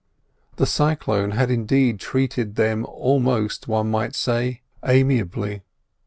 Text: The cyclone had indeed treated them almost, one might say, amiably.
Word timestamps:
The 0.55 0.65
cyclone 0.65 1.29
had 1.29 1.51
indeed 1.51 1.99
treated 1.99 2.55
them 2.55 2.87
almost, 2.87 3.67
one 3.67 3.91
might 3.91 4.15
say, 4.15 4.63
amiably. 4.83 5.61